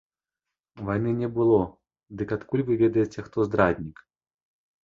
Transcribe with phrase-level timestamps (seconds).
[0.85, 1.59] Вайны не было,
[2.21, 3.97] дык адкуль вы ведаеце, хто здраднік?